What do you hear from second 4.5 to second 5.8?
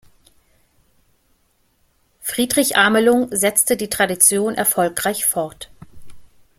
erfolgreich fort.